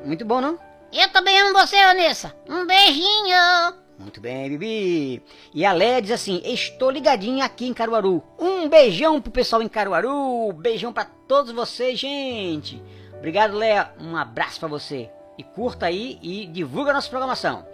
[0.04, 0.71] Muito bom, não?
[0.92, 2.36] Eu também amo você, Vanessa.
[2.46, 3.82] Um beijinho.
[3.98, 5.22] Muito bem, Bibi.
[5.54, 8.22] E a Léa diz assim: Estou ligadinha aqui em Caruaru.
[8.38, 10.52] Um beijão pro pessoal em Caruaru.
[10.52, 12.82] Beijão para todos vocês, gente.
[13.16, 13.94] Obrigado, Léa.
[13.98, 15.08] Um abraço para você.
[15.38, 17.66] E curta aí e divulga a nossa programação.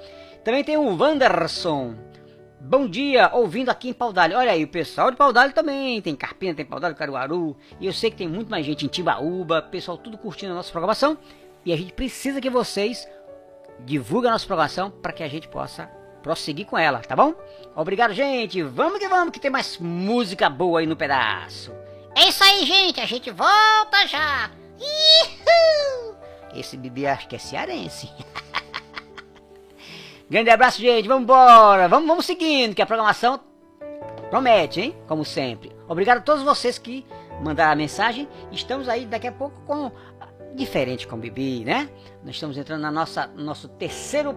[0.45, 1.97] Também tem o Wanderson.
[2.61, 4.37] Bom dia, ouvindo aqui em Paudalho.
[4.37, 6.01] Olha aí, o pessoal de Paudalho também.
[6.01, 7.57] Tem Carpina, tem Paudalho, Caruaru.
[7.81, 9.61] E eu sei que tem muito mais gente em Tibaúba.
[9.61, 11.19] Pessoal, tudo curtindo a nossa programação.
[11.65, 13.09] E a gente precisa que vocês
[13.81, 15.87] divulguem a nossa programação para que a gente possa
[16.23, 17.35] prosseguir com ela, tá bom?
[17.75, 18.63] Obrigado, gente.
[18.63, 21.73] Vamos que vamos, que tem mais música boa aí no pedaço.
[22.15, 23.01] É isso aí, gente.
[23.01, 24.51] A gente volta já.
[26.55, 28.11] Esse bebê acho que é cearense.
[30.29, 31.07] Grande abraço, gente.
[31.07, 31.89] Vamos embora.
[31.89, 33.41] Vamos, vamos seguindo, que a programação
[34.31, 34.97] promete, hein?
[35.07, 35.73] Como sempre.
[35.89, 37.07] Obrigado a todos vocês que
[37.41, 38.29] mandaram a mensagem.
[38.51, 39.91] Estamos aí daqui a pouco com
[40.55, 41.89] diferente com o Bibi, né?
[42.25, 44.37] Nós estamos entrando na nossa nosso terceiro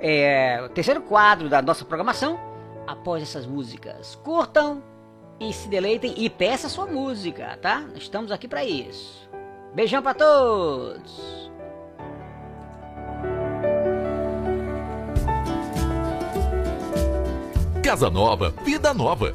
[0.00, 2.38] é, terceiro quadro da nossa programação.
[2.86, 4.82] Após essas músicas, curtam
[5.40, 7.84] e se deleitem e peça sua música, tá?
[7.94, 9.28] Estamos aqui para isso.
[9.74, 11.50] Beijão para todos.
[17.82, 19.34] Casa Nova, Vida Nova.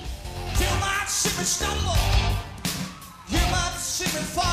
[1.21, 1.93] Slip and stumble.
[3.29, 4.50] You might slip and fall.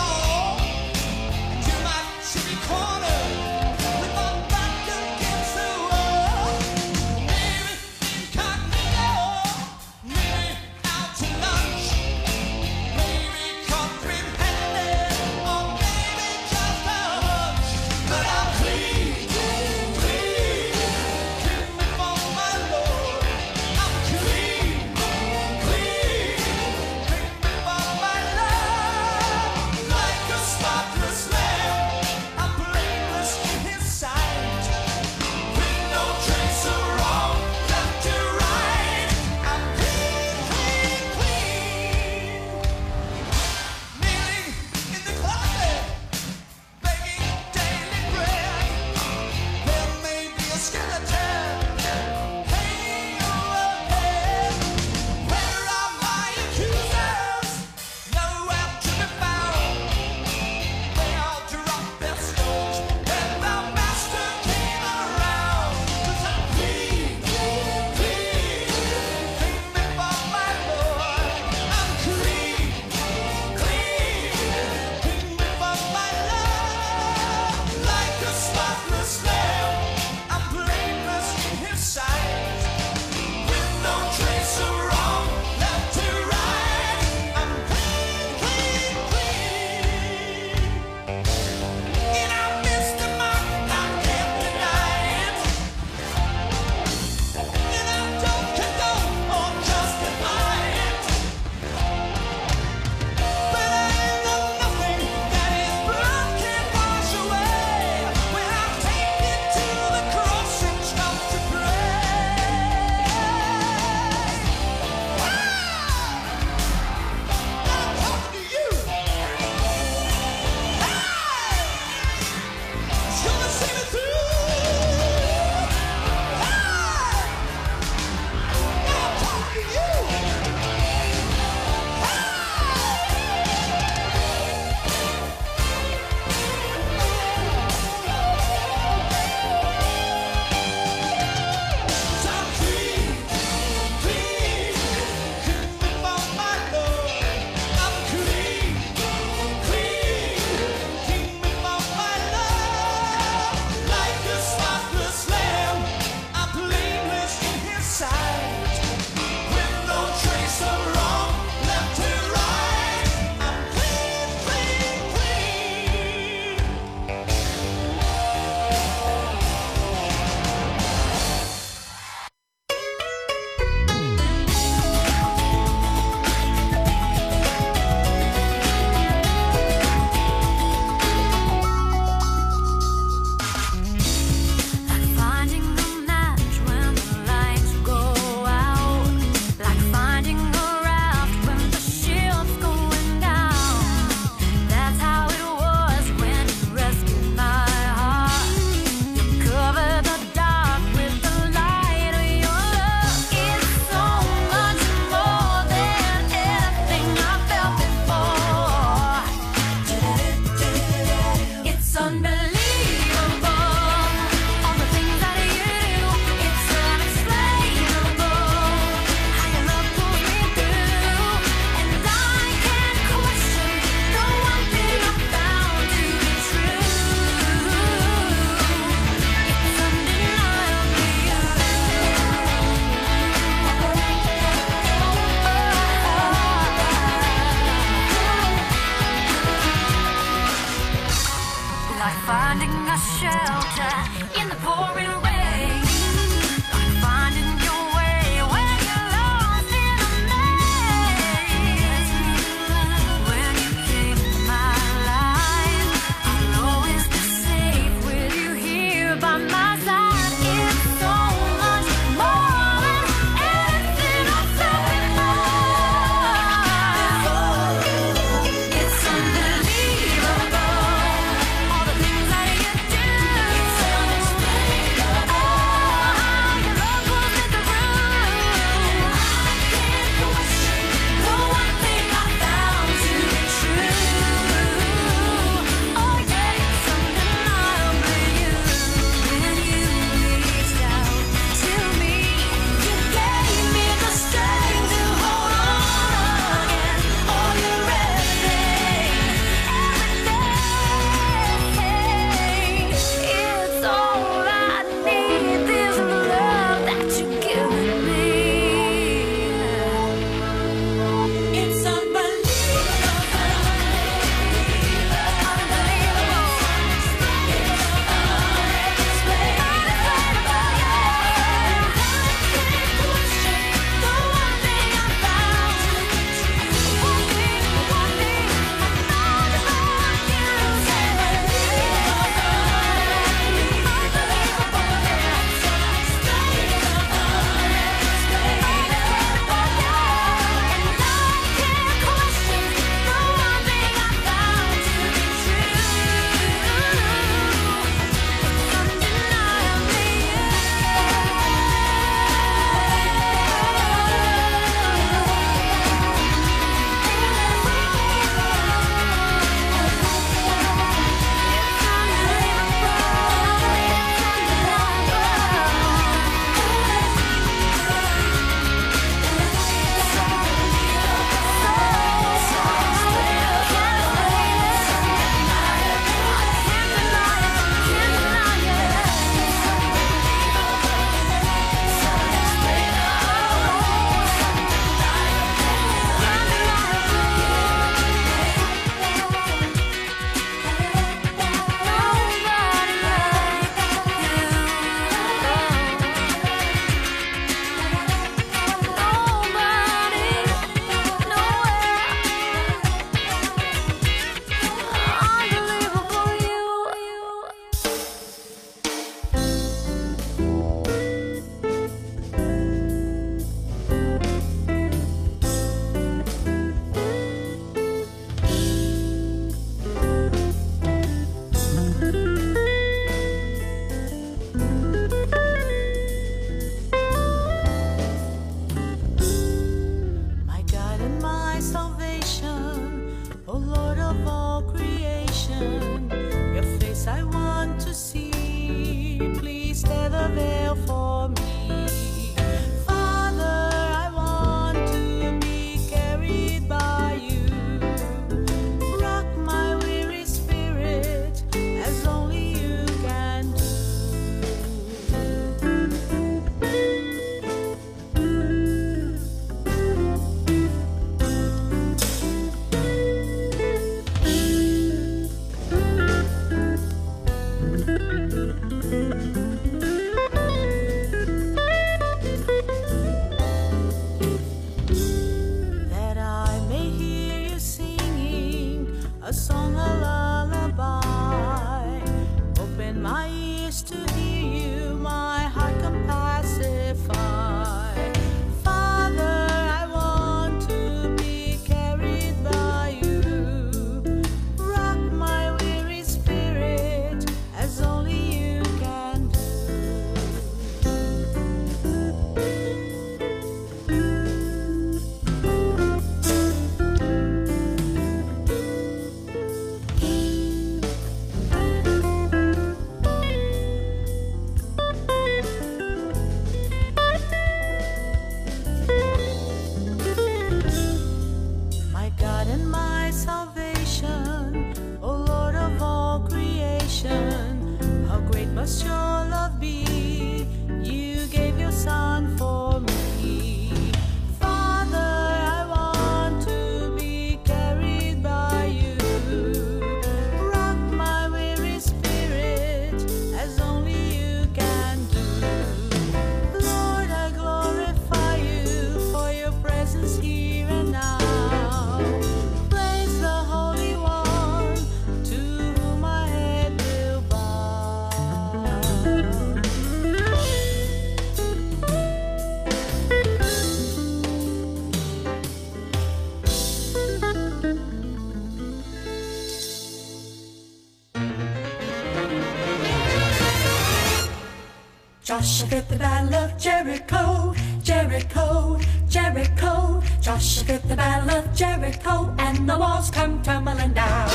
[575.48, 578.78] Joshua the battle of Jericho, Jericho,
[579.08, 580.02] Jericho.
[580.20, 584.28] Joshua the battle of Jericho, and the walls come tumbling down.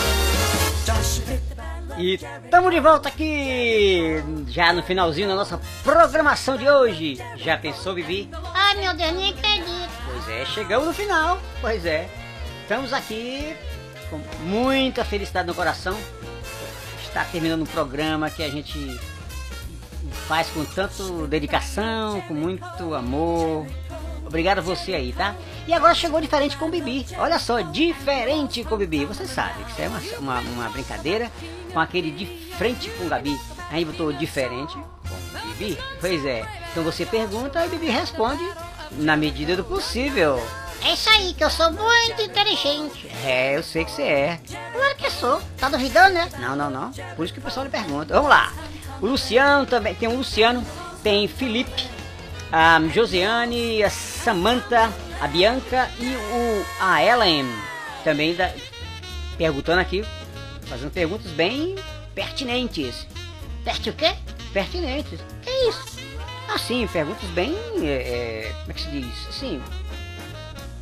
[0.84, 5.62] Joshua fit the battle of E estamos de volta aqui, já no finalzinho da nossa
[5.84, 7.20] programação de hoje.
[7.36, 8.32] Já pensou, Bibi?
[8.52, 9.92] Ai, meu Deus, nem acredito.
[10.08, 11.40] Pois é, chegamos no final.
[11.62, 12.10] Pois é,
[12.64, 13.56] estamos aqui
[14.10, 15.96] com muita felicidade no coração.
[17.04, 19.00] Está terminando um programa que a gente
[20.28, 23.66] faz com tanto dedicação, com muito amor.
[24.26, 25.36] Obrigado a você aí, tá?
[25.68, 27.06] E agora chegou diferente com o Bibi.
[27.18, 29.06] Olha só, diferente com o Bibi.
[29.06, 31.32] Você sabe que isso é uma, uma, uma brincadeira
[31.72, 32.26] com aquele de
[32.58, 33.40] frente com o Gabi.
[33.70, 35.78] Aí botou diferente com o Bibi.
[36.00, 36.46] Pois é.
[36.72, 38.44] Então você pergunta e o Bibi responde
[38.92, 40.42] na medida do possível.
[40.84, 43.08] É isso aí, que eu sou muito inteligente.
[43.24, 44.40] É, eu sei que você é.
[44.74, 45.42] Claro que sou.
[45.58, 46.30] Tá duvidando, né?
[46.40, 46.92] Não, não, não.
[47.16, 48.14] Por isso que o pessoal lhe pergunta.
[48.14, 48.52] Vamos lá.
[49.02, 49.96] O Luciano também.
[49.96, 50.66] Tem o Luciano,
[51.02, 51.88] tem Felipe,
[52.52, 57.46] a Josiane, a Samantha, a Bianca e o a Ellen
[58.04, 58.52] também da,
[59.38, 60.06] perguntando aqui,
[60.68, 61.76] fazendo perguntas bem
[62.14, 63.08] pertinentes.
[63.64, 64.14] Perte o quê?
[64.52, 65.20] Pertinentes.
[65.42, 65.98] Que isso?
[66.54, 67.56] Assim, perguntas bem.
[67.82, 69.28] é, é, como é que se diz?
[69.30, 69.62] Assim.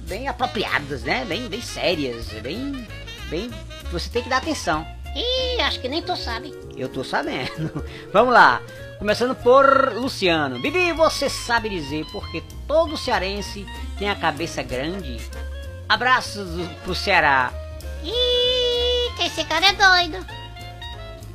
[0.07, 1.23] Bem apropriadas, né?
[1.25, 2.27] Bem, bem sérias.
[2.41, 2.85] Bem.
[3.29, 3.49] Bem.
[3.91, 4.85] Você tem que dar atenção.
[5.15, 6.53] Ih, acho que nem tu sabe.
[6.77, 7.85] Eu tô sabendo.
[8.13, 8.61] Vamos lá.
[8.97, 10.61] Começando por Luciano.
[10.61, 13.65] Bibi, você sabe dizer porque todo cearense
[13.97, 15.19] tem a cabeça grande?
[15.89, 16.47] Abraços
[16.83, 17.51] pro Ceará.
[18.03, 20.25] Ih, que esse cara é doido.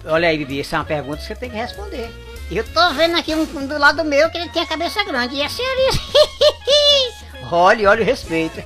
[0.06, 2.10] Olha aí, Bibi, essa é uma pergunta que você tem que responder.
[2.50, 5.34] Eu tô vendo aqui um, do lado meu que ele tem a cabeça grande.
[5.34, 5.62] E é isso.
[7.50, 8.60] Olha, olha o respeito.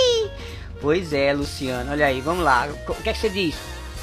[0.80, 1.92] pois é, Luciano.
[1.92, 2.66] Olha aí, vamos lá.
[2.88, 3.54] O que é que você diz?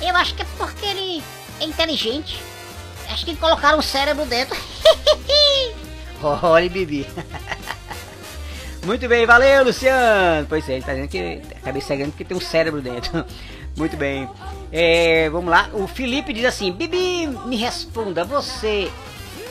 [0.02, 1.24] Eu acho que é porque ele
[1.60, 2.42] é inteligente.
[3.10, 4.58] Acho que colocaram o cérebro dentro.
[6.22, 7.08] Olha, Bibi.
[8.86, 10.46] Muito bem, valeu, Luciano.
[10.48, 13.26] Pois é, ele tá dizendo que a cabeça é grande porque tem um cérebro dentro.
[13.78, 14.30] Muito bem.
[14.72, 15.70] É, vamos lá.
[15.74, 18.92] O Felipe diz assim: Bibi, me responda, você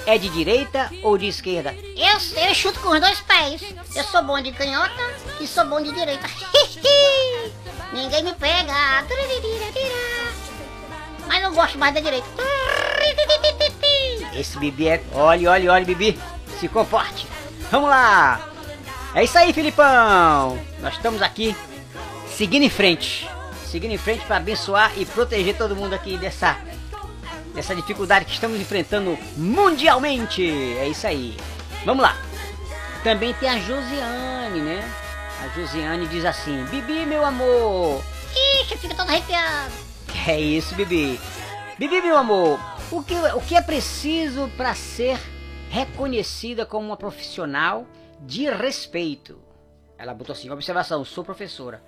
[0.06, 1.74] é de direita ou de esquerda?
[1.96, 3.62] Eu, eu chuto com os dois pés.
[3.94, 5.02] Eu sou bom de canhota
[5.40, 6.28] e sou bom de direita.
[7.92, 9.04] Ninguém me pega.
[11.32, 12.26] Mas eu gosto mais da direita.
[14.36, 15.02] Esse Bibi é.
[15.14, 16.20] Olha, olha, olha, Bibi.
[16.60, 17.26] Se comporte.
[17.70, 18.50] Vamos lá.
[19.14, 20.62] É isso aí, Filipão.
[20.80, 21.56] Nós estamos aqui
[22.36, 23.26] seguindo em frente.
[23.64, 26.58] Seguindo em frente para abençoar e proteger todo mundo aqui dessa,
[27.54, 30.46] dessa dificuldade que estamos enfrentando mundialmente.
[30.78, 31.34] É isso aí.
[31.86, 32.14] Vamos lá.
[33.02, 34.86] Também tem a Josiane, né?
[35.42, 38.04] A Josiane diz assim: Bibi, meu amor.
[38.60, 39.91] Ixi, fica todo arrepiado.
[40.12, 41.18] Que é isso, Bibi?
[41.78, 42.60] Bibi, meu amor,
[42.90, 45.18] o que, o que é preciso para ser
[45.70, 47.86] reconhecida como uma profissional
[48.20, 49.40] de respeito?
[49.98, 51.82] Ela botou assim: observação, sou professora.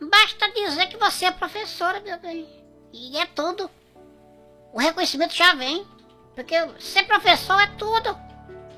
[0.00, 2.48] Basta dizer que você é professora, meu bem.
[2.92, 3.70] E é tudo.
[4.72, 5.86] O reconhecimento já vem.
[6.34, 8.18] Porque ser professor é tudo.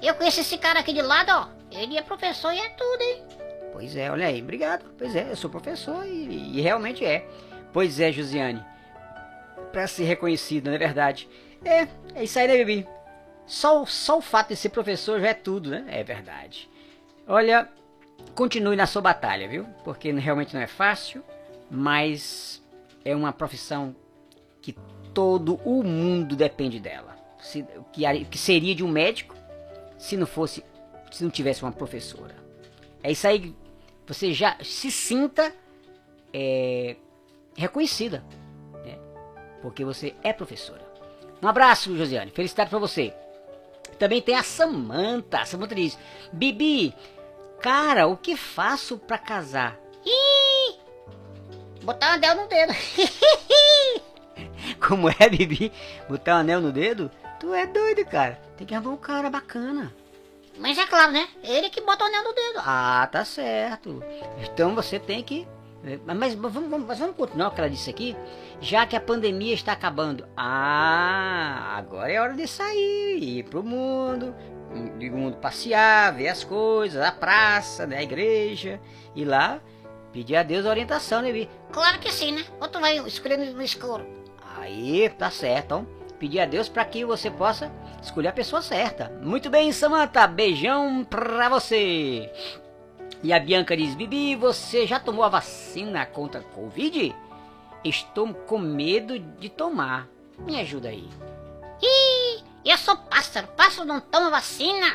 [0.03, 1.49] Eu conheço esse cara aqui de lado, ó.
[1.70, 3.24] Ele é professor e é tudo, hein?
[3.72, 4.84] Pois é, olha aí, obrigado.
[4.99, 7.26] Pois é, eu sou professor e, e realmente é.
[7.74, 8.64] Pois é, Josiane.
[9.72, 11.28] Para ser reconhecido, não é verdade?
[11.64, 12.86] É, é isso aí, né, Bibi?
[13.46, 15.84] Só, só o fato de ser professor já é tudo, né?
[15.88, 16.70] É verdade.
[17.26, 17.68] Olha,
[18.32, 19.64] continue na sua batalha, viu?
[19.82, 21.24] Porque realmente não é fácil,
[21.68, 22.62] mas
[23.04, 23.94] é uma profissão
[24.62, 24.76] que
[25.12, 27.16] todo o mundo depende dela.
[27.40, 29.34] Se, que, que seria de um médico
[29.98, 30.64] se não fosse,
[31.10, 32.36] se não tivesse uma professora.
[33.02, 33.52] É isso aí.
[34.06, 35.52] Você já se sinta
[36.32, 36.96] é,
[37.57, 38.24] reconhecida,
[38.84, 38.98] né?
[39.62, 40.84] Porque você é professora.
[41.42, 42.30] Um abraço, Josiane.
[42.30, 43.14] Felicidade pra você.
[43.98, 45.40] Também tem a Samanta.
[45.40, 45.98] A Samanta diz:
[46.32, 46.94] Bibi,
[47.61, 49.78] cara, o que faço pra casar?
[50.05, 50.78] Ih!
[51.82, 52.72] Botar um anel no dedo.
[54.86, 55.72] Como é, Bibi?
[56.09, 57.11] Botar um anel no dedo?
[57.38, 58.40] Tu é doido, cara.
[58.57, 59.94] Tem que arrumar um cara bacana.
[60.59, 61.28] Mas é claro, né?
[61.42, 62.61] Ele que bota o anel no dedo.
[62.64, 64.02] Ah, tá certo.
[64.38, 65.46] Então você tem que.
[66.05, 68.16] Mas vamos, vamos, mas vamos continuar o que ela disse aqui.
[68.61, 70.26] Já que a pandemia está acabando.
[70.37, 74.35] Ah, agora é hora de sair, ir pro mundo,
[74.99, 78.80] ir pro mundo passear, ver as coisas, a praça, né, a igreja.
[79.14, 79.61] E lá
[80.11, 81.51] pedir a Deus a orientação, né, Bi?
[81.72, 82.45] Claro que sim, né?
[82.61, 84.07] Ou tu vai escolher no escuro.
[84.57, 85.64] Aí, tá certo.
[85.64, 85.87] Então,
[86.18, 87.70] pedir a Deus para que você possa
[88.01, 89.11] escolher a pessoa certa.
[89.20, 90.26] Muito bem, Samantha.
[90.26, 92.30] Beijão pra você.
[93.24, 97.12] E a Bianca diz: Bibi, você já tomou a vacina contra a Covid?
[97.82, 100.06] Estou com medo de tomar.
[100.38, 101.08] Me ajuda aí.
[101.82, 103.48] Ih, eu sou pássaro.
[103.56, 104.94] Pássaro não toma vacina.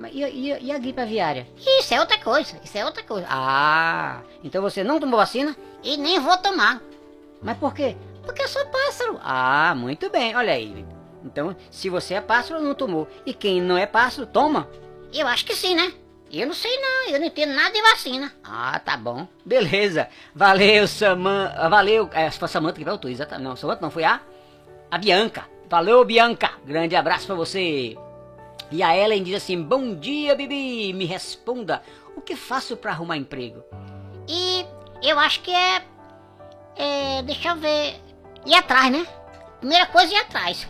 [0.00, 1.46] Mas E, a- e e a gripe aviária?
[1.78, 2.58] Isso é outra coisa.
[2.64, 3.26] Isso é outra coisa.
[3.30, 5.54] Ah, então você não tomou vacina?
[5.82, 6.80] E nem vou tomar.
[7.42, 7.94] Mas por quê?
[8.24, 9.18] Porque eu sou pássaro.
[9.22, 10.84] Ah, muito bem, olha aí.
[11.24, 13.06] Então, se você é pássaro, não tomou.
[13.26, 14.68] E quem não é pássaro, toma.
[15.12, 15.92] Eu acho que sim, né?
[16.32, 17.10] Eu não sei não.
[17.10, 18.32] Eu não entendo nada de vacina.
[18.42, 19.28] Ah, tá bom.
[19.44, 20.08] Beleza.
[20.34, 21.52] Valeu, Saman...
[21.54, 22.08] ah, Valeu.
[22.12, 23.44] É, foi a Samanta que voltou, exatamente.
[23.48, 24.20] Não, Samanta não, foi a...
[24.90, 25.46] A Bianca.
[25.68, 26.52] Valeu, Bianca.
[26.64, 27.96] Grande abraço pra você.
[28.70, 30.94] E a Ellen diz assim, bom dia, Bibi.
[30.94, 31.82] Me responda,
[32.16, 33.62] o que faço pra arrumar emprego?
[34.26, 34.64] E
[35.02, 35.82] eu acho que é.
[36.76, 37.22] É.
[37.22, 38.00] Deixa eu ver.
[38.46, 39.06] Ir atrás, né?
[39.60, 40.66] Primeira coisa é ir atrás.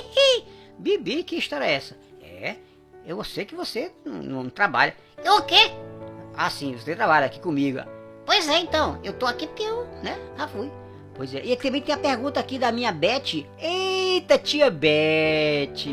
[0.78, 2.03] Bibi, que história é essa?
[3.06, 4.94] Eu sei que você não, não trabalha.
[5.24, 5.70] O quê?
[6.36, 7.80] Ah, sim, você trabalha aqui comigo.
[8.26, 8.98] Pois é, então.
[9.04, 10.18] Eu tô aqui porque eu, né?
[10.36, 10.70] Já fui.
[11.14, 11.44] Pois é.
[11.44, 13.46] E também tem a pergunta aqui da minha Beth.
[13.58, 15.84] Eita, tia Beth.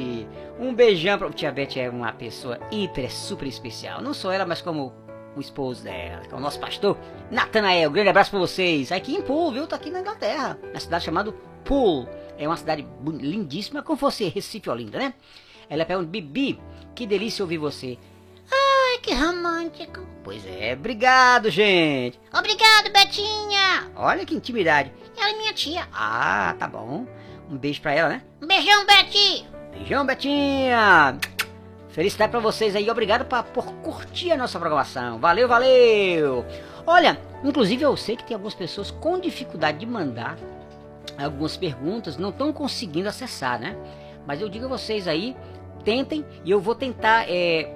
[0.60, 1.30] Um beijão pra...
[1.32, 4.02] Tia Beth é uma pessoa hiper, super especial.
[4.02, 4.94] Não só ela, mas como
[5.36, 6.98] o esposo dela, que é o nosso pastor,
[7.30, 7.92] Natanael.
[7.92, 8.92] Grande abraço pra vocês.
[8.92, 9.68] Aqui em Poole, viu?
[9.68, 10.58] Tá aqui na Inglaterra.
[10.74, 11.32] Na cidade chamada
[11.64, 12.08] Poole.
[12.38, 15.14] É uma cidade lindíssima, como fosse Recife, Olinda, né?
[15.72, 16.60] Ela pergunta, Bibi,
[16.94, 17.98] que delícia ouvir você.
[18.52, 20.06] Ai, que romântico.
[20.22, 22.20] Pois é, obrigado, gente.
[22.38, 23.90] Obrigado, Betinha.
[23.96, 24.92] Olha que intimidade.
[25.18, 25.88] Ela é minha tia.
[25.94, 27.08] Ah, tá bom.
[27.50, 28.22] Um beijo pra ela, né?
[28.42, 29.48] Um beijão, Beti.
[29.72, 31.18] Beijão, Betinha!
[31.88, 35.20] Felicidade pra vocês aí, obrigado pra, por curtir a nossa programação.
[35.20, 36.46] Valeu, valeu!
[36.86, 40.38] Olha, inclusive eu sei que tem algumas pessoas com dificuldade de mandar
[41.18, 43.78] algumas perguntas, não estão conseguindo acessar, né?
[44.26, 45.36] Mas eu digo a vocês aí,
[45.82, 47.74] tentem e eu vou tentar é,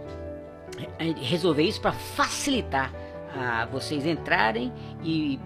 [0.99, 2.91] é, resolver isso para facilitar
[3.37, 4.71] a vocês entrarem
[5.03, 5.39] e,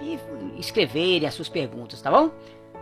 [0.00, 0.18] e-
[0.56, 2.30] e escreverem as suas perguntas, tá bom?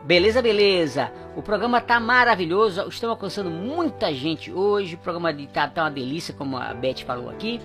[0.04, 1.10] Beleza, beleza.
[1.36, 2.80] O programa tá maravilhoso.
[2.88, 4.94] Estamos alcançando muita gente hoje.
[4.94, 7.60] O programa de- tá, uma delícia, como a Beth falou aqui.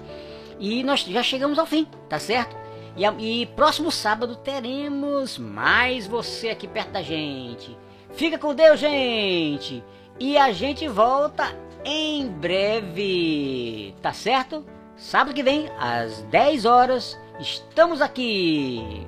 [0.59, 2.55] E nós já chegamos ao fim, tá certo?
[2.97, 7.77] E, e próximo sábado teremos mais você aqui perto da gente.
[8.11, 9.83] Fica com Deus, gente.
[10.19, 14.65] E a gente volta em breve, tá certo?
[14.95, 19.05] Sábado que vem, às 10 horas, estamos aqui.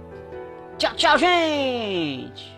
[0.78, 2.56] Tchau, tchau, gente.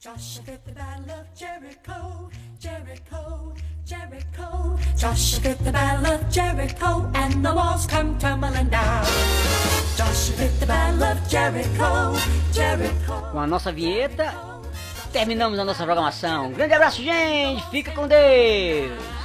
[0.00, 3.47] Joshua the battle of Jericho, Jericho,
[3.88, 4.76] Jericho.
[4.98, 9.06] Joshua the battle of Jericho, and the walls come tumbling down.
[9.96, 12.12] Joshua the battle of Jericho,
[12.52, 13.30] Jericho.
[13.32, 14.34] Com a nossa vinheta,
[15.10, 16.52] terminamos a nossa programação.
[16.52, 17.64] Grande abraço, gente.
[17.70, 19.17] Fica com Deus.